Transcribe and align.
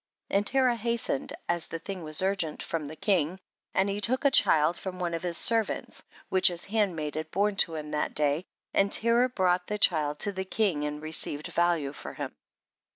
33. 0.31 0.37
And 0.37 0.47
Terah 0.47 0.75
hastened, 0.77 1.33
(as 1.47 1.67
the 1.67 1.77
thing 1.77 2.01
was 2.01 2.23
urgent 2.23 2.63
from 2.63 2.87
the 2.87 2.95
king), 2.95 3.39
and 3.75 3.87
he 3.87 4.01
took 4.01 4.25
a 4.25 4.31
child 4.31 4.75
from 4.75 4.97
one 4.97 5.13
of 5.13 5.21
his 5.21 5.37
ser 5.37 5.61
vants, 5.63 6.01
which 6.27 6.47
his 6.47 6.65
handmaid 6.65 7.13
had 7.13 7.29
born 7.29 7.55
to 7.57 7.75
him 7.75 7.91
that 7.91 8.15
day, 8.15 8.43
and 8.73 8.91
Terah 8.91 9.29
brougiit 9.29 9.67
the 9.67 9.77
child 9.77 10.17
to 10.21 10.31
the 10.31 10.43
king 10.43 10.85
and 10.85 11.03
received 11.03 11.53
value 11.53 11.93
for 11.93 12.15
him. 12.15 12.33